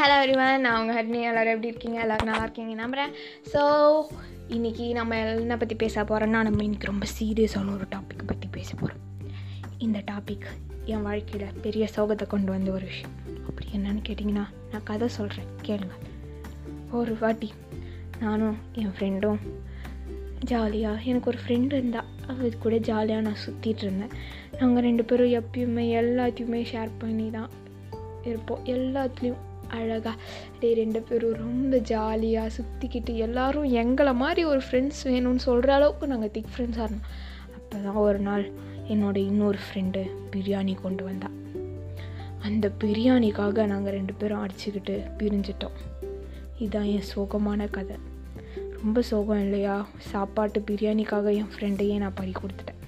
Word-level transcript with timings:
Hello 0.00 0.14
everyone 0.20 0.60
நான் 0.60 0.80
உங்கள் 0.80 0.96
ஹட்னி 0.96 1.18
எல்லோரும் 1.20 1.52
எப்படி 1.52 1.68
இருக்கீங்க? 1.68 2.00
எல்லோரும் 2.00 2.28
நல்லா 2.28 2.42
இருக்கீங்க 2.42 2.74
நம்புகிறேன் 2.74 3.10
ஸோ 3.52 3.60
இன்றைக்கி 4.48 4.92
நம்ம 4.92 5.16
என்ன 5.16 5.56
பற்றி 5.56 5.74
பேச 5.74 6.02
போகிறோன்னா 6.02 6.38
நம்ம 6.46 6.62
இன்றைக்கி 6.62 6.84
ரொம்ப 6.84 7.06
சீரியஸான 7.18 7.72
ஒரு 7.74 7.86
டாபிக் 7.94 8.22
பற்றி 8.26 8.48
பேச 8.50 8.70
போகிறோம் 8.74 9.02
இந்த 9.78 9.98
டாபிக் 10.10 10.46
என் 10.84 11.02
வாழ்க்கையில் 11.02 11.52
பெரிய 11.62 11.88
சோகத்தை 11.96 12.26
கொண்டு 12.26 12.50
வந்த 12.50 12.70
ஒரு 12.70 12.84
விஷயம். 12.84 13.12
அப்படி 13.48 13.68
என்னன்னு 13.76 14.02
கேட்டிங்கன்னா 14.08 14.44
நான் 14.70 14.82
கதை 14.84 15.08
சொல்கிறேன் 15.08 15.50
கேளுங்க. 15.62 15.98
ஒரு 16.90 17.16
வாட்டி 17.20 17.50
நானும் 18.20 18.56
என் 18.72 18.94
ஃப்ரெண்டும் 18.98 19.38
ஜாலியாக 20.44 21.00
எனக்கு 21.02 21.30
ஒரு 21.30 21.38
ஃப்ரெண்டு 21.44 21.72
இருந்தா 21.72 22.04
அது 22.26 22.58
கூட 22.58 22.76
ஜாலியாக 22.76 23.22
நான் 23.22 23.42
சுற்றிட்டு 23.46 23.86
இருந்தேன். 23.88 24.16
நாங்கள் 24.60 24.82
ரெண்டு 24.82 25.04
பேரும் 25.04 25.36
எப்பயுமே 25.42 25.86
எல்லாத்தையுமே 26.02 26.62
ஷேர் 26.72 26.98
பண்ணி 26.98 27.30
தான் 27.30 27.50
இருப்போம். 28.22 28.64
எல்லாத்துலேயும் 28.64 29.48
அழகாக 29.70 30.20
டே 30.60 30.74
ரெண்டு 30.74 31.00
பேரும் 31.00 31.32
ரொம்ப 31.32 31.76
ஜாலியாக 31.76 32.50
சுற்றிக்கிட்டு 32.56 33.14
எல்லோரும் 33.14 33.68
எங்களை 33.82 34.14
மாதிரி 34.14 34.44
ஒரு 34.44 34.62
ஃப்ரெண்ட்ஸ் 34.70 35.02
வேணும்னு 35.04 35.44
சொல்கிற 35.48 35.74
அளவுக்கு 35.74 36.06
நாங்கள் 36.06 36.30
திக் 36.30 36.52
ஃப்ரெண்ட்ஸாக 36.54 36.88
இருந்தோம். 36.88 37.06
அப்போ 37.54 37.76
தான் 37.76 38.00
ஒரு 38.06 38.18
நாள் 38.18 38.50
என்னோட 38.88 39.16
இன்னொரு 39.16 39.58
ஃப்ரெண்டு 39.66 40.02
பிரியாணி 40.32 40.74
கொண்டு 40.82 41.04
வந்தா. 41.04 41.30
அந்த 42.42 42.70
பிரியாணிக்காக 42.80 43.66
நாங்கள் 43.66 43.92
ரெண்டு 43.92 44.12
பேரும் 44.12 44.46
அடிச்சுக்கிட்டு 44.46 44.94
பிரிஞ்சிட்டோம். 45.18 45.76
இதுதான் 46.58 46.84
என் 46.84 47.08
சோகமான 47.16 47.70
கதை. 47.70 47.96
ரொம்ப 48.82 49.02
சோகம் 49.02 49.40
இல்லையா? 49.40 49.86
சாப்பாட்டு 49.98 50.60
பிரியாணிக்காக 50.60 51.34
என் 51.34 51.50
ஃப்ரெண்டையே 51.54 51.96
நான் 51.96 52.14
பறி 52.14 52.32
கொடுத்துட்டேன். 52.40 52.78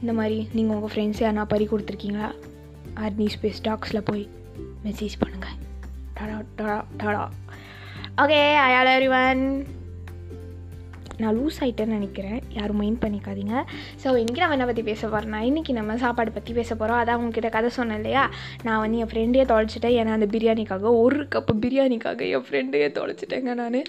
இந்த 0.00 0.12
மாதிரி 0.12 0.48
நீங்கள் 0.52 0.76
உங்கள் 0.76 0.92
ஃப்ரெண்ட்ஸ் 0.94 1.32
நான் 1.32 1.46
பறி 1.46 1.66
கொடுத்துருக்கீங்களா? 1.66 2.28
ஆர்னி 3.06 3.28
ஸ்பேஸ் 3.36 3.64
டாக்ஸில் 3.68 4.06
போய் 4.10 4.26
மெசேஜ் 4.86 5.16
பண்ணுங்கள் 5.24 5.56
டடா 6.18 6.38
டடா 6.60 6.78
டடா. 7.02 7.24
ஓகே 8.22 8.38
ஐயால் 8.68 8.94
எவ்ரி 8.94 9.10
நான் 11.22 11.36
லூஸ் 11.36 11.56
ஆகிட்டேன்னு 11.64 11.96
நினைக்கிறேன். 11.96 12.40
யாரும் 12.56 12.78
மைண்ட் 12.80 13.00
பண்ணிக்காதீங்க. 13.04 13.54
ஸோ 14.02 14.08
இன்றைக்கி 14.20 14.40
நம்ம 14.42 14.56
என்ன 14.56 14.66
பற்றி 14.68 14.82
பேச 14.88 15.02
போகிறோம்னா 15.12 15.40
இன்றைக்கி 15.48 15.72
நம்ம 15.78 15.96
சாப்பாடு 16.02 16.30
பற்றி 16.36 16.52
பேச 16.58 16.70
போகிறோம் 16.80 17.00
அதான் 17.00 17.18
உங்ககிட்ட 17.20 17.48
கதை 17.56 17.70
சொன்னேன் 17.76 17.98
இல்லையா? 18.00 18.24
நான் 18.66 18.80
வந்து 18.82 19.00
என் 19.02 19.10
ஃப்ரெண்டையே 19.12 19.44
தொலைச்சிட்டேன். 19.52 19.96
ஏன்னா 20.00 20.12
அந்த 20.18 20.28
பிரியாணிக்காக 20.34 20.92
ஒரு 21.04 21.20
கப்பு 21.34 21.54
பிரியாணிக்காக 21.64 22.28
என் 22.36 22.46
ஃப்ரெண்டையே 22.48 22.88
தொலைச்சிட்டேங்க 22.98 23.54
நான். 23.62 23.80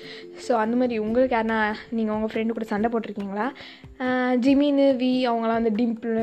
ஸோ 0.45 0.55
அந்த 0.63 0.77
மாதிரி 0.81 0.97
உங்களுக்கு 1.05 1.38
யாருனா 1.38 1.59
நீங்கள் 1.97 2.16
உங்கள் 2.17 2.33
ஃப்ரெண்டு 2.33 2.55
கூட 2.57 2.67
சண்டை 2.73 2.89
போட்டிருக்கீங்களா? 2.94 3.47
ஜிமின்னு 4.45 4.88
வி 5.03 5.11
அவங்களாம் 5.31 5.61
அந்த 5.61 5.73
டிம்பிள் 5.81 6.17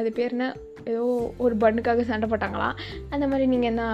அது 0.00 0.10
பேர் 0.18 0.36
என்ன? 0.36 0.48
ஏதோ 0.90 1.32
ஒரு 1.44 1.56
பண்ணுக்காக 1.62 2.02
சண்டை 2.10 2.28
போட்டாங்களாம் 2.32 2.76
அந்த 3.10 3.24
மாதிரி 3.26 3.46
நீங்கள் 3.46 3.72
என்ன 3.72 3.84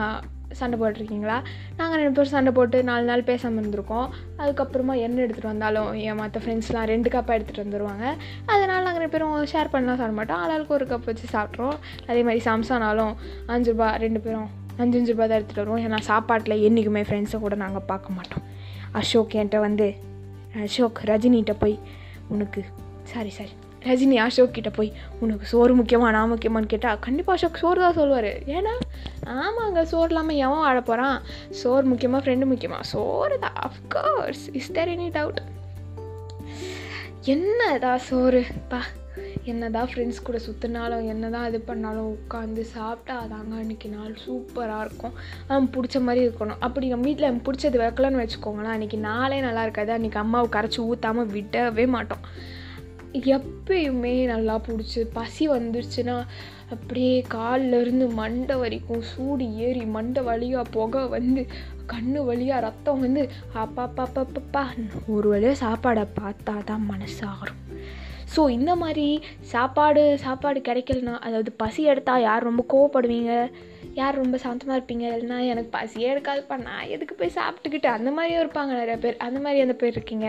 சண்டை 0.58 0.76
போட்டிருக்கீங்களா? 0.80 1.36
நாங்கள் 1.78 1.98
ரெண்டு 2.00 2.16
பேரும் 2.16 2.34
சண்டை 2.34 2.52
போட்டு 2.52 2.82
நாலு 2.88 3.04
நாள் 3.08 3.24
பேசாமல் 3.30 3.60
இருந்திருக்கோம். 3.62 4.06
அதுக்கப்புறமா 4.40 4.94
என்ன 5.06 5.22
எடுத்துகிட்டு 5.24 5.52
வந்தாலும் 5.52 5.88
என் 5.92 6.18
மற்ற 6.20 6.40
ஃப்ரெண்ட்ஸ்லாம் 6.44 6.86
ரெண்டு 6.92 7.08
கப்பாக 7.14 7.36
எடுத்துகிட்டு 7.38 7.64
வந்துடுவாங்க 7.64 8.04
அதனால் 8.52 8.84
நாங்கள் 8.86 9.02
ரெண்டு 9.02 9.14
பேரும் 9.14 9.34
ஷேர் 9.52 9.72
பண்ணலாம் 9.72 9.98
சாப்பிட 10.00 10.16
மாட்டோம். 10.18 10.40
ஆளாளுக்கு 10.42 10.76
ஒரு 10.78 10.86
கப் 10.92 11.08
வச்சு 11.10 11.26
சாப்பிட்றோம் 11.34 11.76
அதே 12.06 12.22
மாதிரி 12.28 12.44
சம்சானாலும் 12.50 13.12
அஞ்சு 13.46 13.72
ரூபா 13.72 13.88
ரெண்டு 14.04 14.20
பேரும் 14.20 14.48
அஞ்சு 14.78 14.98
அஞ்சு 14.98 15.12
ரூபா 15.12 15.26
தான் 15.26 15.38
எடுத்துகிட்டு 15.38 15.64
வருவோம். 15.64 15.84
ஏன்னா 15.88 16.00
சாப்பாட்டில் 16.10 16.62
என்றைக்குமே 16.68 17.02
ஃப்ரெண்ட்ஸை 17.10 17.40
கூட 17.40 17.54
நாங்கள் 17.64 17.86
பார்க்க 17.92 18.16
மாட்டோம். 18.18 18.44
அசோக் 18.92 19.36
என்கிட்ட 19.40 19.60
வந்து 19.60 19.88
அசோக் 20.64 21.00
ரஜினிகிட்ட 21.12 21.54
போய் 21.58 21.78
உனக்கு 22.28 22.64
சாரி 23.02 23.30
சாரி 23.30 23.54
ரஜினி 23.88 24.16
அசோக் 24.24 24.54
கிட்டே 24.56 24.70
போய் 24.78 24.90
உனக்கு 25.24 25.46
சோறு 25.52 25.72
முக்கியமா 25.78 26.10
நான் 26.16 26.32
முக்கியமான்னு 26.32 26.72
கேட்டால் 26.74 27.02
கண்டிப்பாக 27.06 27.36
அசோக் 27.38 27.62
சோறு 27.62 27.80
தான் 27.84 27.98
சொல்லுவார். 28.00 28.30
ஏன்னா 28.56 28.74
ஆமாங்க 29.44 29.82
சோறு 29.92 30.10
இல்லாமல் 30.12 30.40
எவன் 30.44 30.64
வாழ 30.66 30.80
போகிறான் 30.90 31.18
சோறு 31.62 31.86
முக்கியமாக 31.92 32.22
ஃப்ரெண்டு 32.24 32.50
முக்கியமாக 32.52 32.90
சோறு 32.92 33.38
தான் 33.46 33.58
of course 33.68 34.44
is 34.60 34.74
there 34.78 34.92
any 34.96 35.08
doubt 35.18 35.42
என்னதான் 37.34 38.04
சோறு? 38.10 38.40
பா 38.72 38.80
என்னதான் 39.50 39.88
ஃப்ரெண்ட்ஸ் 39.90 40.24
கூட 40.26 40.38
சுற்றினாலும் 40.44 41.04
என்ன 41.12 41.28
தான் 41.34 41.46
இது 41.48 41.58
பண்ணாலும் 41.68 42.08
உட்காந்து 42.14 42.62
சாப்பிட்டா 42.74 43.14
அதாங்க 43.24 43.54
அன்றைக்கி 43.62 43.88
நாள் 43.94 44.14
சூப்பராக 44.24 44.84
இருக்கும். 44.86 45.14
அவன் 45.48 45.68
பிடிச்ச 45.74 46.00
மாதிரி 46.06 46.20
இருக்கணும். 46.26 46.60
அப்படி 46.66 46.86
நம்ம 46.92 47.06
வீட்டில் 47.08 47.28
எனக்கு 47.28 47.46
பிடிச்சது 47.48 47.80
வைக்கலன்னு 47.82 48.22
வச்சுக்கோங்களேன் 48.22 48.74
அன்றைக்கி 48.76 48.98
நாளே 49.08 49.38
நல்லா 49.46 49.62
இருக்காது. 49.66 49.92
அன்றைக்கி 49.96 50.20
அம்மாவை 50.24 50.48
கரைச்சி 50.56 50.80
ஊற்றாமல் 50.88 51.30
விடவே 51.36 51.86
மாட்டோம். 51.96 52.24
எப்பயுமே 53.12 54.24
நல்லா 54.24 54.60
பிடிச்சி 54.66 55.06
பசி 55.12 55.48
வந்துருச்சுன்னா 55.48 56.26
அப்படியே 56.70 57.24
காலில் 57.28 57.80
இருந்து 57.80 58.08
மண்டை 58.08 58.56
வரைக்கும் 58.56 59.00
சூடு 59.00 59.56
ஏறி 59.56 59.84
மண்டை 59.84 60.22
வழியாக 60.22 60.70
புகை 60.70 61.04
வந்து 61.04 61.46
கண்ணு 61.86 62.24
வழியாக 62.24 62.60
ரத்தம் 62.60 63.00
வந்து 63.00 63.30
அப்பாப்பாப்பாப்பா 63.54 64.66
ஒரு 65.06 65.28
வழியாக 65.28 65.66
சாப்பாடை 65.66 66.06
பார்த்தா 66.20 66.64
தான் 66.64 66.86
மனசு 66.86 67.26
ஸோ 68.36 68.48
இந்த 68.48 68.76
மாதிரி 68.76 69.22
சாப்பாடு 69.40 70.18
சாப்பாடு 70.18 70.60
கிடைக்கலனா 70.60 71.18
அதாவது 71.18 71.52
பசி 71.52 71.82
எடுத்தால் 71.82 72.20
யார் 72.20 72.42
ரொம்ப 72.42 72.66
கோவப்படுவீங்க? 72.72 73.50
யார் 73.98 74.20
ரொம்ப 74.22 74.36
சாந்தமாக 74.36 74.78
இருப்பீங்க? 74.78 75.04
இல்லைனா 75.14 75.38
எனக்கு 75.52 75.70
பசியே 75.78 76.08
எடுக்காதுப்பா. 76.14 76.56
நான் 76.62 76.88
எதுக்கு 76.88 77.14
போய் 77.14 77.36
சாப்பிட்டுக்கிட்டு? 77.36 77.86
அந்த 77.86 78.10
மாதிரியும் 78.10 78.42
இருப்பாங்க 78.44 78.72
நிறைய 78.80 78.96
பேர். 78.96 79.16
அந்த 79.16 79.40
மாதிரி 79.40 79.60
அந்த 79.60 79.74
பேர் 79.74 79.92
இருக்கீங்க? 79.92 80.28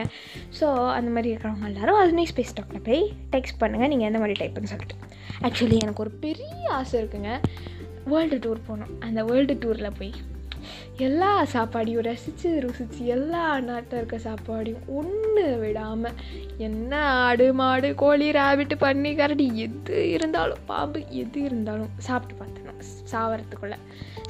ஸோ 0.60 0.68
அந்த 0.98 1.10
மாதிரி 1.12 1.32
இருக்கிறவங்க 1.34 1.70
எல்லாரும் 1.72 2.00
அதுமே 2.04 2.26
ஸ்பேஸ் 2.34 2.56
டாக்டர் 2.60 2.82
போய் 2.82 3.04
டெக்ஸ்ட் 3.32 3.60
பண்ணுங்கள் 3.60 3.92
நீங்கள் 3.94 4.10
எந்த 4.12 4.20
மாதிரி 4.20 4.38
டைப்னு 4.42 4.72
சொல்லிட்டு. 4.74 4.98
ஆக்சுவலி 5.42 5.80
எனக்கு 5.86 6.04
ஒரு 6.06 6.14
பெரிய 6.26 6.56
ஆசை 6.80 7.02
இருக்குங்க. 7.04 7.32
வேர்ல்டு 8.06 8.38
டூர் 8.46 8.66
போகணும். 8.68 8.94
அந்த 9.00 9.24
வேர்ல்டு 9.24 9.56
டூரில் 9.64 9.98
போய் 9.98 10.14
எல்லா 11.06 11.32
சாப்பாடையும் 11.52 12.06
ரசித்து 12.08 12.50
ருசித்து 12.64 13.02
எல்லா 13.16 13.42
நாட்டில் 13.66 13.98
இருக்க 14.00 14.18
சாப்பாடையும் 14.26 14.86
ஒன்று 15.00 15.44
விடாமல் 15.64 16.16
என்ன 16.68 16.92
ஆடு 17.26 17.48
மாடு 17.60 17.90
கோழி 18.02 18.28
ராபிட்டு 18.38 18.76
பண்ணி 18.84 19.12
கரடி 19.20 19.46
எது 19.66 19.98
இருந்தாலும் 20.14 20.64
பாம்பு 20.70 21.00
எது 21.22 21.40
இருந்தாலும் 21.48 21.92
சாப்பிட்டு 22.08 22.36
பார்த்துணும் 22.40 22.82
சாவறதுக்குள்ளே. 23.12 23.78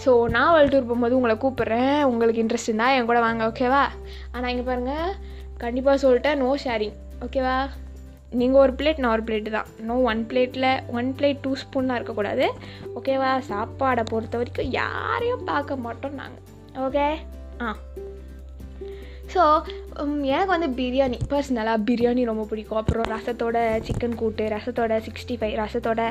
ஸோ 0.04 0.12
நான் 0.36 0.52
வேர்ல்டு 0.56 0.74
டூர் 0.74 0.90
போகும்போது 0.90 1.18
உங்களை 1.20 1.36
கூப்பிட்றேன். 1.44 2.02
உங்களுக்கு 2.12 2.44
இன்ட்ரெஸ்ட் 2.44 2.72
இருந்தால் 2.72 2.96
என் 2.96 3.10
கூட 3.12 3.22
வாங்க 3.28 3.46
ஓகேவா 3.52 3.84
ஆனால் 4.34 4.50
இங்கே 4.54 4.66
பாருங்கள் 4.70 5.16
கண்டிப்பாக 5.64 6.02
சொல்லிட்டேன் 6.06 6.42
நோ 6.44 6.50
ஷேரிங் 6.66 6.98
ஓகேவா 7.28 7.58
நீங்கள் 8.40 8.62
ஒரு 8.66 8.74
பிளேட் 8.80 9.02
நான் 9.02 9.16
ஒரு 9.16 9.26
பிளேட்டு 9.28 9.52
தான். 9.58 9.72
நோ 9.88 9.96
ஒன் 10.12 10.22
பிளேட்டில் 10.32 10.70
ஒன் 10.98 11.10
பிளேட் 11.20 11.42
டூ 11.46 11.54
ஸ்பூன்லாம் 11.64 12.00
இருக்கக்கூடாது. 12.00 12.48
ஓகேவா 13.00 13.32
சாப்பாடை 13.52 14.06
பொறுத்த 14.14 14.38
வரைக்கும் 14.42 14.76
யாரையும் 14.82 15.48
பார்க்க 15.54 15.84
மாட்டோம் 15.88 16.20
நாங்கள் 16.22 16.56
ஓகே 16.78 17.06
ஆ 17.62 17.70
ஸோ 19.38 19.46
um, 20.02 20.14
எனக்கு 20.36 20.52
வந்து 20.54 20.68
பிரியாணி 20.78 21.18
பர்சனலாக 21.32 21.80
பிரியாணி 21.88 22.22
ரொம்ப 22.30 22.44
பிடிக்கும். 22.52 22.80
அப்புறம் 22.82 23.08
ரசத்தோட 23.14 23.58
சிக்கன் 23.88 24.16
கூட்டு 24.22 24.44
ரசத்தோட 24.54 24.94
சிக்ஸ்டி 25.08 25.36
ஃபைவ் 25.40 25.54
ரசத்தோட 25.62 26.02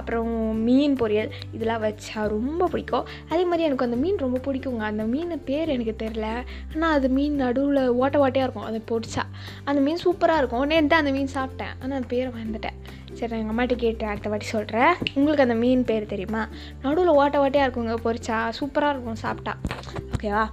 அப்புறம் 0.00 0.30
மீன் 0.66 0.94
பொரியல் 1.00 1.30
இதெல்லாம் 1.56 1.82
வச்சா 1.86 2.22
ரொம்ப 2.34 2.68
பிடிக்கும். 2.74 3.04
அதே 3.32 3.42
மாதிரி 3.50 3.66
எனக்கு 3.68 3.86
அந்த 3.88 3.98
மீன் 4.04 4.22
ரொம்ப 4.24 4.40
பிடிக்குங்க. 4.46 4.84
அந்த 4.92 5.04
மீன் 5.12 5.34
பேர் 5.48 5.74
எனக்கு 5.76 5.94
தெரில 6.04 6.28
ஆனால் 6.72 6.94
அது 6.98 7.10
மீன் 7.18 7.36
நடுவில் 7.44 7.82
ஓட்ட 8.02 8.16
ஓட்டையாக 8.24 8.46
இருக்கும். 8.48 8.68
அதை 8.70 8.80
பொடிச்சா 8.92 9.24
அந்த 9.68 9.82
மீன் 9.88 10.02
சூப்பராக 10.06 10.42
இருக்கும். 10.42 10.66
நேற்று 10.72 11.00
அந்த 11.02 11.12
மீன் 11.18 11.34
சாப்பிட்டேன். 11.36 11.74
ஆனால் 11.82 11.98
அந்த 12.00 12.10
பேரை 12.14 12.32
வந்துட்டேன் 12.40 12.78
சரி 13.18 13.30
நான் 13.30 13.40
எங்கள் 13.42 13.54
அம்மாட்ட 13.54 13.76
கேட்டேன். 13.84 14.10
அடுத்த 14.12 14.28
வாட்டி 14.32 14.48
சொல்கிறேன் 14.56 14.92
உங்களுக்கு 15.16 15.46
அந்த 15.46 15.58
மீன் 15.64 15.88
பேர் 15.90 16.12
தெரியுமா? 16.14 16.44
நடுவில் 16.84 17.18
ஓட்ட 17.20 17.38
ஓட்டையாக 17.44 17.66
இருக்குங்க. 17.68 17.96
பொரிச்சா 18.06 18.38
சூப்பராக 18.60 18.94
இருக்கும் 18.94 19.22
சாப்பிட்டா. 19.26 19.54
ஓகேவா 20.14 20.44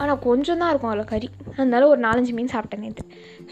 ஆனால் 0.00 0.18
கொஞ்சம் 0.18 0.60
தான் 0.62 0.70
இருக்கும் 0.70 0.92
அதில் 0.92 1.10
கறி. 1.12 1.28
அதனால 1.56 1.88
ஒரு 1.88 2.00
நாலஞ்சு 2.00 2.32
மீன் 2.38 2.52
சாப்பிட்டேன் 2.54 2.84
நேற்று 2.84 3.04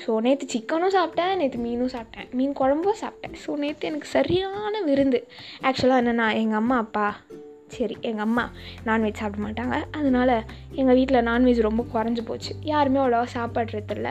ஸோ 0.03 0.21
நேற்று 0.27 0.47
சிக்கனும் 0.55 0.95
சாப்பிட்டேன் 0.97 1.37
நேற்று 1.37 1.59
மீனும் 1.67 1.93
சாப்பிட்டேன். 1.97 2.28
மீன் 2.39 2.55
குழம்பும் 2.61 3.01
சாப்பிட்டேன். 3.03 3.37
ஸோ 3.45 3.56
நேற்று 3.56 3.89
எனக்கு 3.89 4.09
சரியான 4.17 4.81
விருந்து. 4.88 5.20
ஆக்சுவலாக 5.62 6.03
என்னென்னா 6.05 6.29
எங்கள் 6.43 6.61
அம்மா 6.62 6.76
அப்பா 6.76 7.06
சரி 7.75 7.97
எங்கள் 8.00 8.25
அம்மா 8.25 8.44
நான்வெஜ் 8.87 9.20
சாப்பிட 9.20 9.41
மாட்டாங்க. 9.47 9.76
அதனால் 9.99 10.35
எங்கள் 10.70 10.94
வீட்டில் 10.94 11.26
நான்வெஜ் 11.31 11.61
ரொம்ப 11.69 11.82
குறைஞ்சி 11.93 12.23
போச்சு. 12.25 12.53
யாருமே 12.62 12.99
அவ்வளோவா 12.99 13.26
சாப்பிட்றதில்ல. 13.37 14.11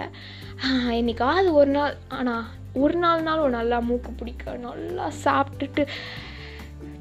என்னைக்காவது 1.00 1.52
ஒரு 1.54 1.72
நாள் 1.78 1.96
ஆனால் 2.08 2.46
ஒரு 2.74 2.96
நாள்னாலும் 3.00 3.58
நல்லா 3.60 3.80
மூக்கு 3.80 4.12
பிடிக்க 4.12 4.58
நல்லா 4.68 5.06
சாப்பிட்டுட்டு 5.26 5.86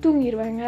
தூங்கிடுவேங்க 0.03 0.65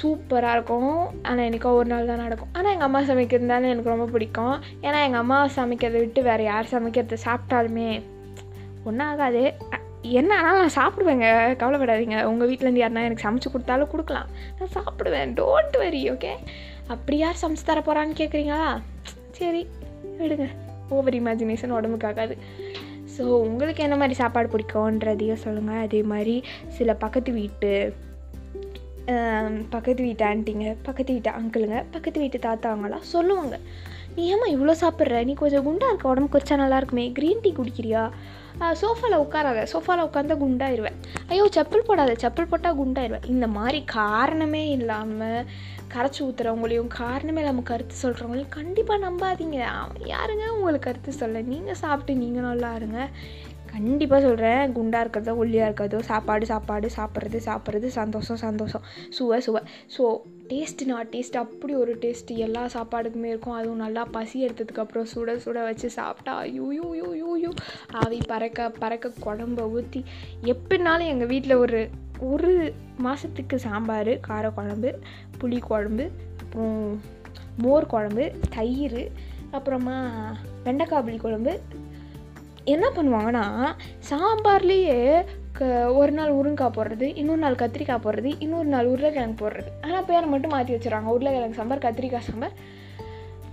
சூப்பராக 0.00 0.56
இருக்கும் 0.56 0.94
ஆனால் 1.28 1.44
எனக்கோ 1.48 1.70
ஒரு 1.80 1.88
நாள் 1.92 2.10
தான் 2.10 2.22
நடக்கும். 2.24 2.50
ஆனால் 2.56 2.72
எங்கள் 2.74 2.88
அம்மா 2.88 3.00
சமைக்கிறதுனால 3.10 3.70
எனக்கு 3.74 3.92
ரொம்ப 3.94 4.06
பிடிக்கும். 4.14 4.56
ஏன்னா 4.86 4.98
எங்கள் 5.06 5.22
அம்மா 5.24 5.38
சமைக்கிறத 5.58 6.00
விட்டு 6.04 6.22
வேறு 6.30 6.44
யார் 6.50 6.72
சமைக்கிறத 6.74 7.18
சாப்பிட்டாலுமே 7.26 7.90
ஒன்றும் 8.88 9.08
ஆகாது. 9.10 9.42
என்ன 10.20 10.40
நான் 10.44 10.76
சாப்பிடுவேங்க. 10.78 11.26
கவலைப்படாதீங்க. 11.62 12.18
உங்கள் 12.30 12.48
வீட்டிலேருந்து 12.50 12.82
யாருனா 12.82 13.06
எனக்கு 13.08 13.26
சமைச்சு 13.26 13.52
கொடுத்தாலும் 13.54 13.92
கொடுக்கலாம். 13.92 14.30
நான் 14.58 14.74
சாப்பிடுவேன். 14.78 15.32
டோன்ட் 15.40 15.76
வரி 15.84 16.02
ஓகே 16.14 16.32
அப்படி 16.92 17.16
யார் 17.24 17.40
சமைச்சு 17.42 17.64
தர 17.70 17.80
போகிறான்னு 17.80 18.20
கேட்குறீங்களா 18.20 18.62
சரி 19.38 19.62
விடுங்க. 20.22 20.46
ஓவர் 20.96 21.16
இமேஜினேஷன் 21.18 21.76
உடம்புக்காகாது 21.76 22.34
ஸோ 23.14 23.22
உங்களுக்கு 23.48 23.80
என்ன 23.86 23.96
மாதிரி 24.00 24.14
சாப்பாடு 24.20 24.48
பிடிக்கும்ன்றதையும் 24.52 25.42
சொல்லுங்கள் 25.44 25.82
அதே 25.86 26.00
மாதிரி 26.12 26.34
சில 26.76 26.94
பக்கத்து 27.02 27.30
வீட்டு 27.40 27.70
பக்கத்து 29.74 30.02
வீட்டு 30.08 30.24
ஆண்டிங்க 30.30 30.66
பக்கத்து 30.88 31.14
வீட்டு 31.16 31.30
அங்கிளுங்க 31.38 31.78
பக்கத்து 31.94 32.18
வீட்டு 32.24 32.38
தாத்தாங்களாம் 32.48 33.08
சொல்லுவாங்க. 33.14 33.56
நீ 34.16 34.22
ஏம்மா 34.32 34.46
இவ்வளோ 34.54 34.74
சாப்பிட்ற? 34.82 35.18
நீ 35.28 35.34
கொஞ்சம் 35.40 35.66
குண்டாக 35.66 35.90
இருக்க 35.92 36.12
உடம்புக்கு 36.12 36.34
குறைச்சா 36.34 36.56
நல்லா 36.62 36.78
இருக்குமே 36.80 37.04
க்ரீன் 37.18 37.42
டீ 37.44 37.50
குடிக்கிறியா? 37.58 38.02
சோஃபாவில் 38.80 39.22
உட்காராத 39.24 39.60
சோஃபாவில் 39.72 40.06
உட்காந்தா 40.08 40.34
குண்டாயிருவேன். 40.42 40.96
ஐயோ 41.32 41.44
செப்பல் 41.56 41.86
போடாத 41.88 42.16
செப்பல் 42.22 42.50
போட்டால் 42.50 42.78
குண்டாயிருவேன். 42.80 43.28
இந்த 43.34 43.46
மாதிரி 43.58 43.78
காரணமே 43.98 44.64
இல்லாமல் 44.76 45.46
கரைச்சி 45.94 46.20
ஊற்றுறவங்களையும் 46.26 46.90
காரணமே 47.00 47.40
இல்லாமல் 47.42 47.68
கருத்து 47.70 47.96
சொல்கிறவங்களையும் 48.02 48.54
கண்டிப்பாக 48.58 49.04
நம்பாதீங்க. 49.06 49.58
யாருங்க 50.12 50.44
உங்களுக்கு 50.56 50.86
கருத்து 50.88 51.12
சொல்ல? 51.22 51.42
நீங்கள் 51.52 51.80
சாப்பிட்டு 51.82 52.14
நீங்கள் 52.24 52.48
நல்லா 52.50 52.70
இருங்க. 52.80 53.00
கண்டிப்பாக 53.72 54.20
சொல்கிறேன் 54.26 54.72
குண்டாக 54.72 55.02
இருக்கிறதோ 55.04 55.32
ஒல்லியாக 55.42 55.68
இருக்கிறதோ 55.68 55.98
சாப்பாடு 56.02 56.46
சாப்பாடு 56.46 56.88
சாப்பிட்றது 56.96 57.38
சாப்பிட்றது 57.48 57.88
சந்தோஷம் 57.98 58.40
சந்தோஷம். 58.44 58.84
சுவை 59.08 59.38
சுவை. 59.40 59.62
ஸோ 59.96 60.04
டேஸ்ட்டு 60.50 60.88
நான் 60.90 61.10
டேஸ்ட் 61.12 61.38
அப்படி 61.42 61.74
ஒரு 61.74 61.92
டேஸ்ட்டு 62.00 62.36
எல்லா 62.36 62.62
சாப்பாடுக்குமே 62.74 63.28
இருக்கும். 63.32 63.54
அதுவும் 63.54 63.82
நல்லா 63.84 64.04
பசி 64.16 64.36
எடுத்ததுக்கப்புறம் 64.46 65.08
சுட 65.14 65.36
சுட 65.36 65.58
வச்சு 65.68 65.90
சாப்பிட்டா 65.90 66.34
யூ 66.56 66.66
யூ 66.78 66.88
யூ 67.00 67.08
யூ 67.22 67.30
யூ 67.36 67.50
ஆவி 68.02 68.20
பறக்க 68.26 68.68
பறக்க 68.82 69.12
குழம்ப 69.26 69.68
ஊற்றி 69.70 70.02
எப்படினாலும் 70.44 71.10
எங்கள் 71.14 71.26
வீட்டில் 71.26 71.60
ஒரு 71.64 71.80
ஒரு 72.32 72.52
மாதத்துக்கு 72.98 73.56
சாம்பார் 73.58 74.12
கார 74.20 74.50
குழம்பு 74.50 74.90
புளி 75.40 75.60
குழம்பு 75.70 76.04
அப்புறம் 76.42 77.00
மோர் 77.62 77.86
குழம்பு 77.86 78.24
தயிர் 78.56 79.02
அப்புறமா 79.50 79.96
வெண்டைக்காய் 80.64 81.04
புளி 81.06 81.16
குழம்பு 81.16 81.54
என்ன 82.64 82.86
பண்ணுவாங்கன்னா 82.96 83.44
சாம்பார்லேயே 84.10 85.24
க 85.58 85.64
ஒரு 86.00 86.12
நாள் 86.12 86.30
உருங்காய் 86.30 86.74
போடுறது 86.76 87.06
இன்னொரு 87.20 87.40
நாள் 87.44 87.58
கத்திரிக்காய் 87.62 88.04
போடுறது 88.04 88.30
இன்னொரு 88.44 88.68
நாள் 88.74 88.90
உருளைக்கிழங்கு 88.92 89.42
போடுறது. 89.42 89.70
ஆனால் 89.84 90.06
பேரை 90.10 90.26
மட்டும் 90.28 90.54
மாற்றி 90.54 90.74
வச்சுருவாங்க 90.74 91.14
உருளைக்கிழங்கு 91.14 91.58
சாம்பார் 91.60 91.84
கத்திரிக்காய் 91.86 92.28
சாம்பார் 92.28 92.56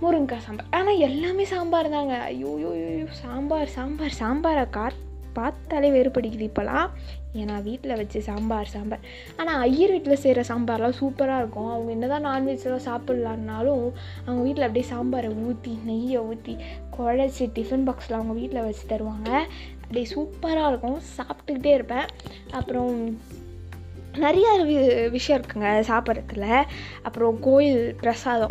முருங்கைக்காய் 0.02 0.44
சாம்பார். 0.46 0.70
ஆனால் 0.70 1.02
எல்லாமே 1.08 1.44
சாம்பார் 1.44 1.94
தாங்க. 1.96 2.16
ஐயோ 2.32 2.52
ஐயோ 2.56 2.70
ஐயோ 2.70 3.06
சாம்பார் 3.22 3.72
சாம்பார் 3.76 4.18
சாம்பாரை 4.22 4.70
காட் 4.70 4.98
பார்த்தாலே 5.34 5.88
வேறுபடிக்குது 5.96 6.48
இப்போலாம். 6.50 6.88
ஏன்னா 7.40 7.62
வீட்டில் 7.62 7.98
வச்சு 7.98 8.22
சாம்பார் 8.28 8.70
சாம்பார். 8.72 9.02
ஆனால் 9.36 9.58
ஐயர் 9.66 9.92
வீட்டில் 9.94 10.22
செய்கிற 10.22 10.42
சாம்பார்லாம் 10.48 10.96
சூப்பராக 11.00 11.42
இருக்கும். 11.42 11.68
அவங்க 11.74 11.90
என்ன 11.96 12.06
தான் 12.06 12.26
நான்வெஜ்லாம் 12.30 12.86
சாப்பிட்லான்னாலும் 12.88 13.84
அவங்க 14.24 14.42
வீட்டில் 14.46 14.66
அப்படியே 14.68 14.86
சாம்பாரை 14.94 15.30
ஊற்றி 15.46 15.78
நெய்யை 15.90 16.22
ஊற்றி 16.30 16.56
குழச்சி 17.00 17.50
டிஃபன் 17.54 17.86
பாக்ஸில் 17.86 18.12
அவங்க 18.12 18.32
வீட்டில் 18.32 18.62
வச்சு 18.62 18.86
தருவாங்க. 18.88 19.40
அப்படியே 19.82 20.14
சூப்பராக 20.14 20.68
இருக்கும். 20.68 21.00
சாப்பிட்டுக்கிட்டே 21.16 21.74
இருப்பேன். 21.74 22.06
அப்புறம் 22.50 23.20
நிறைய 24.16 24.52
விஷயம் 25.10 25.42
இருக்குங்க 25.42 25.64
சாப்பிட்றதுல. 25.64 26.64
அப்புறம் 27.02 27.40
கோயில் 27.40 27.94
பிரசாதம். 27.94 28.48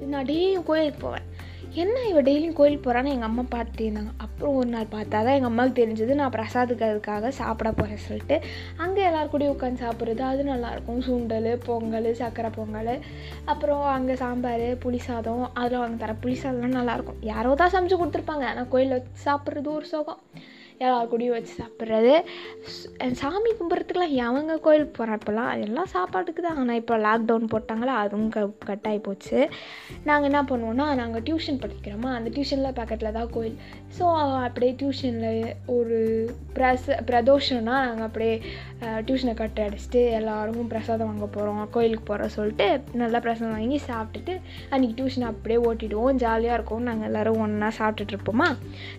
நான் 0.00 0.24
டெய்லியும் 0.24 0.62
கோயிலுக்கு 0.62 1.00
போவேன். 1.00 1.35
என்ன 1.82 1.96
இவள் 2.10 2.26
டெய்லியும் 2.26 2.56
கோயிலுக்கு 2.58 2.84
போகிறான்னு 2.84 3.12
எங்கள் 3.14 3.28
அம்மா 3.28 3.42
பார்த்துட்டே 3.54 3.86
இருந்தாங்க. 3.86 4.12
அப்புறம் 4.24 4.54
ஒரு 4.58 4.68
நாள் 4.74 4.86
பார்த்தா 4.94 5.18
தான் 5.26 5.36
எங்கள் 5.38 5.50
அம்மாவுக்கு 5.50 5.80
தெரிஞ்சது 5.80 6.12
நான் 6.20 6.34
பிரசாதுக்கு 6.36 6.86
அதுக்காக 6.88 7.32
சாப்பிட 7.40 7.70
போகிறேன் 7.78 8.02
சொல்லிட்டு 8.06 8.36
அங்கே 8.84 9.02
எல்லோரும் 9.08 9.32
கூடயும் 9.32 9.54
உட்காந்து 9.54 9.84
சாப்பிட்றது 9.84 10.22
அது 10.30 10.44
நல்லாயிருக்கும். 10.52 11.00
சுண்டல் 11.08 11.50
பொங்கல் 11.68 12.10
சக்கரை 12.22 12.50
பொங்கல் 12.58 12.92
அப்புறம் 13.54 13.84
அங்கே 13.96 14.16
சாம்பார் 14.24 14.66
புளி 14.84 15.00
சாதம் 15.08 15.44
அதெல்லாம் 15.58 15.84
வாங்க 15.84 15.98
தர 16.04 16.14
புளி 16.24 16.36
சாதம்லாம் 16.44 16.78
நல்லாயிருக்கும். 16.80 17.22
யாரோ 17.32 17.54
தான் 17.62 17.74
சமைச்சு 17.76 18.00
கொடுத்துருப்பாங்க. 18.02 18.46
ஆனால் 18.52 18.70
கோயிலில் 18.74 18.96
வச்சு 18.98 19.26
சாப்பிட்றது 19.28 19.70
ஒரு 19.78 19.88
சுகம். 19.94 20.22
எல்லார் 20.84 21.10
கூடயும் 21.10 21.34
வச்சு 21.36 21.52
சாப்பிட்றது. 21.60 22.14
சாமி 23.20 23.50
கும்பிட்றதுக்குலாம் 23.58 24.14
எவங்க 24.24 24.56
கோயிலுக்கு 24.64 24.94
போகிறேன் 24.98 25.18
இப்போல்லாம் 25.20 25.50
எல்லாம் 25.66 25.90
சாப்பாட்டுக்கு 25.94 26.42
தான். 26.46 26.58
ஆனால் 26.62 26.78
இப்போ 26.80 26.96
லாக்டவுன் 27.06 27.52
போட்டாங்களா 27.54 27.94
அதுவும் 28.04 28.32
க 28.36 28.40
கட் 28.68 28.88
ஆகி 28.90 29.00
போச்சு. 29.06 29.38
நாங்கள் 30.08 30.28
என்ன 30.30 30.42
பண்ணுவோன்னா 30.50 30.86
நாங்கள் 31.00 31.24
டியூஷன் 31.28 31.60
படிக்கிறோமா? 31.64 32.10
அந்த 32.18 32.30
டியூஷனில் 32.36 32.76
பக்கத்தில் 32.80 33.16
தான் 33.18 33.32
கோயில். 33.36 33.56
ஸோ 33.98 34.04
அப்படியே 34.46 34.72
டியூஷனில் 34.82 35.40
ஒரு 35.76 35.98
பிரச 36.58 36.98
பிரதோஷம்னா 37.10 37.76
நாங்கள் 37.86 38.06
அப்படியே 38.08 38.34
டியூஷனை 39.06 39.34
கட்டு 39.40 39.60
அடிச்சுட்டு 39.66 40.02
எல்லோரும் 40.18 40.70
பிரசாதம் 40.72 41.10
வாங்க 41.10 41.28
போகிறோம் 41.36 41.62
கோயிலுக்கு 41.76 42.06
போகிறோம் 42.10 42.34
சொல்லிட்டு 42.36 42.66
நல்லா 43.02 43.18
பிரசாதம் 43.26 43.56
வாங்கி 43.56 43.80
சாப்பிட்டுட்டு 43.88 44.34
அன்றைக்கி 44.72 44.94
டியூஷன் 44.98 45.28
அப்படியே 45.30 45.58
ஓட்டிடுவோம். 45.68 46.20
ஜாலியாக 46.24 46.58
இருக்கும் 46.58 46.86
நாங்கள் 46.90 47.08
எல்லோரும் 47.10 47.40
ஒன்றா 47.46 47.70
சாப்பிட்டுட்ருப்போமா 47.80 48.50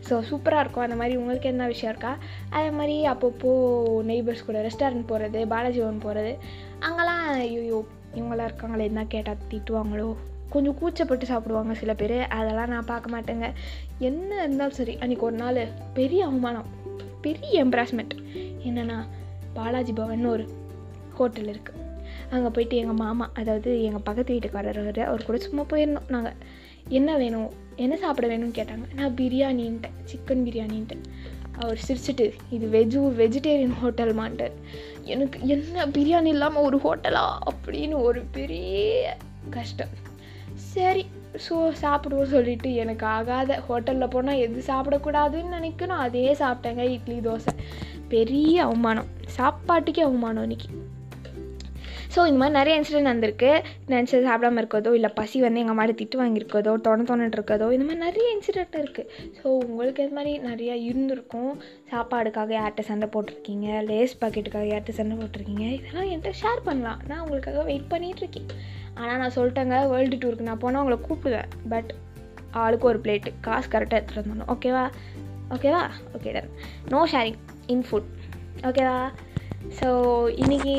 ஸோ 0.09 0.13
சூப்பராக 0.31 0.63
இருக்கும். 0.63 0.85
அந்த 0.87 0.97
மாதிரி 1.01 1.19
உங்களுக்கு 1.21 1.51
என்ன 1.53 1.65
விஷயம் 1.73 1.91
இருக்கா? 1.93 2.13
அதே 2.49 2.69
மாதிரி 2.77 2.95
அப்பப்போ 3.13 3.51
நெய்பர்ஸ் 4.11 4.47
கூட 4.47 4.57
ரெஸ்டாரண்ட் 4.67 5.09
போகிறது 5.11 5.41
பாலாஜி 5.53 5.79
பவன் 5.79 6.05
போகிறது 6.05 6.33
அங்கெல்லாம் 6.79 7.23
ஐயோ 7.43 7.85
இவங்களாம் 8.15 8.49
இருக்காங்களே 8.49 8.87
என்ன 8.91 9.05
கேட்டால் 9.05 9.45
திட்டுவாங்களோ? 9.51 10.09
கொஞ்சம் 10.49 10.77
கூச்சப்பட்டு 10.81 11.25
சாப்பிடுவாங்க 11.31 11.73
சில 11.73 11.93
பேர். 11.93 12.17
அதெல்லாம் 12.37 12.71
நான் 12.73 12.91
பார்க்க 12.91 13.15
மாட்டேங்க. 13.15 13.47
என்ன 14.09 14.29
இருந்தாலும் 14.43 14.77
சரி 14.79 14.93
அன்றைக்கி 15.01 15.25
ஒரு 15.29 15.37
நாள் 15.43 15.59
பெரிய 15.93 16.21
அவமானம் 16.25 16.69
பெரிய 17.25 17.65
எம்ப்ராஸ்மெண்ட் 17.65 18.13
என்னென்னா 18.67 18.97
பாலாஜி 19.53 19.93
பவன் 19.93 20.31
ஒரு 20.35 20.45
ஹோட்டல் 21.17 21.51
இருக்குது 21.53 21.83
அங்கே 22.29 22.49
போயிட்டு 22.55 22.75
எங்கள் 22.81 23.01
மாமா 23.03 23.25
அதாவது 23.33 23.69
எங்கள் 23.83 24.03
பக்கத்து 24.03 24.33
வீட்டுக்காரர் 24.33 25.01
அவர் 25.09 25.27
கூட 25.27 25.37
சும்மா 25.37 25.63
போயிருந்தோம் 25.69 26.09
நாங்கள் 26.15 26.37
என்ன 26.97 27.17
வேணும் 27.17 27.49
என்ன 27.75 27.95
சாப்பிட 28.03 28.27
வேணும்னு 28.27 28.57
கேட்டாங்க. 28.59 28.85
நான் 28.99 29.15
பிரியாணின்ட்டேன் 29.15 29.97
சிக்கன் 30.11 30.43
பிரியாணின்ட்டேன். 30.47 31.03
அவர் 31.59 31.79
சிரிச்சிட்டு 31.87 32.25
இது 32.49 32.65
வெஜு 32.67 32.99
வெஜிடேரியன் 33.21 33.79
ஹோட்டல் 33.81 34.13
மாட்டார் 34.13 34.55
எனக்கு 35.03 35.39
என்ன 35.47 35.85
பிரியாணி 35.85 36.25
இல்லாமல் 36.25 36.63
ஒரு 36.63 36.77
ஹோட்டலா? 36.77 37.25
அப்படின்னு 37.49 37.95
ஒரு 38.01 38.21
பெரிய 38.31 39.17
கஷ்டம். 39.49 39.93
சரி 40.55 41.05
ஸோ 41.49 41.55
சாப்பிடுவோம் 41.81 42.33
சொல்லிட்டு 42.35 42.73
எனக்கு 42.73 43.05
ஆகாத 43.05 43.63
ஹோட்டலில் 43.69 44.09
போனால் 44.09 44.35
எது 44.35 44.63
சாப்பிடக்கூடாதுன்னு 44.67 45.55
நினைக்கணும். 45.59 46.03
அதே 46.07 46.33
சாப்பிட்டேங்க 46.33 46.83
இட்லி 46.89 47.17
தோசை. 47.19 47.53
பெரிய 48.07 48.63
அவமானம். 48.63 49.09
சாப்பாட்டுக்கே 49.37 50.01
அவமானம் 50.01 50.43
இன்றைக்கி 50.43 50.69
ஸோ 52.13 52.19
இந்த 52.29 52.39
மாதிரி 52.41 52.55
நிறைய 52.57 52.73
இன்சிடென்ட் 52.79 53.11
வந்திருக்கு 53.11 53.49
நினச்சது 53.91 54.21
சாப்பிடாம 54.29 54.59
இருக்கிறதோ 54.61 54.91
இல்லை 54.97 55.09
பசி 55.19 55.37
வந்து 55.45 55.61
எங்கள் 55.63 55.77
மாதிரி 55.79 55.93
திட்டு 55.99 56.17
வாங்கியிருக்கதோ 56.21 56.73
தொண 56.85 57.05
தொண்ணிட்டு 57.09 57.37
இருக்கதோ 57.39 57.67
இந்த 57.75 57.85
மாதிரி 57.87 58.01
நிறைய 58.05 58.27
இன்சிடென்ட் 58.35 58.77
இருக்குது 58.83 59.09
ஸோ 59.39 59.47
உங்களுக்கு 59.67 60.03
இது 60.05 60.15
மாதிரி 60.17 60.33
நிறையா 60.49 60.75
இருந்திருக்கும். 60.89 61.51
சாப்பாடுக்காக 61.91 62.51
யார்கிட்ட 62.57 62.83
சண்டை 62.89 63.09
போட்டிருக்கீங்க? 63.13 63.67
லேஸ் 63.89 64.15
பாக்கெட்டுக்காக 64.21 64.67
யார்கிட்ட 64.71 64.95
சண்டை 64.99 65.17
போட்டிருக்கீங்க? 65.17 65.67
இதெல்லாம் 65.77 66.09
என்கிட்ட 66.11 66.33
ஷேர் 66.41 66.65
பண்ணலாம். 66.67 67.01
நான் 67.09 67.23
உங்களுக்காக 67.25 67.63
வெயிட் 67.69 67.89
பண்ணிகிட்ருக்கேன் 67.93 68.49
ஆனால் 68.99 69.19
நான் 69.21 69.35
சொல்லிட்டேங்க 69.37 69.77
வேர்ல்டு 69.93 70.19
டூருக்கு 70.23 70.49
நான் 70.49 70.63
போனால் 70.65 70.83
உங்களை 70.83 70.99
கூப்பிடுவேன். 71.07 71.51
பட் 71.73 71.91
ஆளுக்கு 72.63 72.87
ஒரு 72.91 72.99
பிளேட்டு 73.05 73.31
காசு 73.47 73.67
கரெக்டாக 73.73 73.99
எடுத்துகிட்டு 73.99 74.23
வந்துடணும். 74.23 74.51
ஓகேவா 74.55 74.85
ஓகேவா 75.55 75.83
okay 76.15 76.31
done 76.37 76.49
no 76.93 77.01
sharing 77.11 77.37
in 77.73 77.85
food 77.89 78.09
ஓகேவா 78.69 78.97
ஸோ 79.79 79.89
இன்றைக்கி 80.43 80.75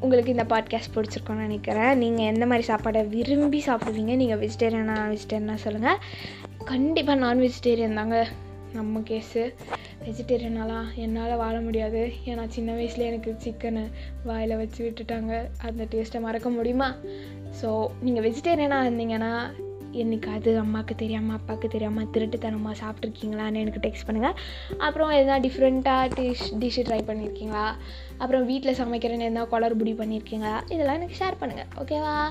உங்களுக்கு 0.00 0.30
இந்த 0.30 0.44
பாட்காஸ்ட் 0.48 0.94
பிடிச்சிருக்கோன்னு 0.94 1.46
நினைக்கிறேன். 1.46 1.98
நீங்கள் 1.98 2.24
எந்த 2.24 2.46
மாதிரி 2.46 2.72
சாப்பாடை 2.72 3.08
விரும்பி 3.08 3.62
சாப்பிடுவீங்க? 3.66 4.16
நீங்கள் 4.16 4.38
வெஜிடேரியனா 4.38 4.96
வெஜிடேரியனா 5.12 5.54
சொல்லுங்கள் 5.54 5.96
கண்டிப்பாக 6.64 7.18
நான் 7.18 7.40
வெஜிடேரியன் 7.40 7.94
தாங்க. 7.94 8.28
நம்ம 8.72 9.00
கேஸு 9.00 9.54
வெஜிடேரியனாலாம் 10.04 10.94
என்னால் 10.94 11.36
வாழ 11.36 11.60
முடியாது. 11.60 12.12
ஏன்னா 12.24 12.44
சின்ன 12.48 12.72
வயசில் 12.72 13.04
எனக்கு 13.04 13.36
சிக்கனை 13.38 13.82
வாயில் 14.24 14.56
வச்சு 14.56 14.80
விட்டுட்டாங்க. 14.84 15.48
அந்த 15.62 15.84
டேஸ்ட்டை 15.90 16.20
மறக்க 16.20 16.50
முடியுமா? 16.50 16.94
ஸோ 17.62 17.86
நீங்கள் 18.00 18.30
வெஜிடேரியனாக 18.30 18.86
இருந்தீங்கன்னா 18.88 19.50
என்னைக்காவது 19.92 20.56
அம்மாவுக்கு 20.58 20.94
தெரியாமல் 20.94 21.36
அப்பாவுக்கு 21.36 21.68
தெரியாமல் 21.68 22.06
திருட்டுத்தனமாக 22.06 22.76
சாப்பிட்ருக்கீங்களான்னு 22.82 23.54
எனக்கு 23.54 23.88
டெக்ஸ்ட் 23.88 24.06
பண்ணுங்கள் 24.06 24.34
அப்புறம் 24.78 25.10
எதனா 25.10 25.40
டிஃப்ரெண்ட்டாக 25.40 26.10
டிஷ் 26.14 26.58
டிஷ்ஷு 26.58 26.82
ட்ரை 26.82 27.02
பண்ணியிருக்கீங்களா 27.06 27.72
அப்புறம் 28.18 28.46
வீட்டில் 28.46 28.74
சமைக்கிறேன்னு 28.74 29.28
எதனா 29.30 29.74
புடி 29.76 29.92
பண்ணியிருக்கீங்களா 29.92 30.60
இதெல்லாம் 30.68 30.94
எனக்கு 30.94 31.24
ஷேர் 31.24 31.40
பண்ணுங்கள் 31.40 31.68
ஓகேவா 31.76 32.26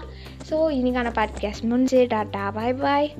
ஸோ 0.50 0.70
இன்னைக்கான 0.70 1.12
பாட்காஸ்ட் 1.16 1.64
முடிஞ்சு 1.64 2.08
டாட்டா 2.10 2.52
பாய் 2.52 2.74
பாய் 2.74 3.14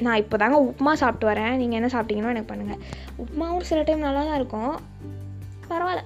நான் 0.00 0.16
இப்போ 0.16 0.36
தாங்க 0.36 0.62
உப்புமா 0.62 0.92
சாப்பிட்டு 0.92 1.26
வரேன். 1.26 1.56
நீங்கள் 1.56 1.82
என்ன 1.82 2.00
சாப்பிட்டீங்கன்னா 2.00 2.28
எனக்கு 2.28 2.54
பண்ணுங்கள் 2.54 2.78
உப்புமாவும் 3.18 3.60
சில 3.60 3.82
டைம் 3.82 3.98
நல்லா 3.98 4.24
தான் 4.24 4.34
இருக்கும். 4.34 4.80
பரவாயில்ல. 5.68 6.02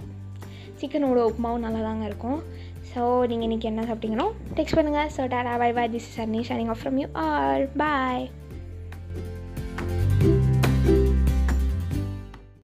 சிக்கனோட 0.81 1.31
உப்புமாவும் 1.31 1.59
நல்லா 1.59 1.81
தாங்க 1.81 2.05
இருக்கும். 2.05 2.43
ஸோ 2.91 3.03
நீங்கள் 3.27 3.47
இன்றைக்கி 3.49 3.67
என்ன 3.67 3.83
சாப்பிட்டீங்களோ 3.83 4.27
டெக்ஸ்ட் 4.55 4.79
பண்ணுங்கள் 4.79 5.11
so 5.17 5.25
tata 5.29 5.55
bye 5.57 5.71
bye 5.73 5.91
this 5.91 6.09
is 6.11 6.21
Arni 6.21 6.43
signing 6.49 6.71
off 6.71 6.81
from 6.83 6.99
you 6.99 7.09
all 7.25 7.65
bye 7.77 8.25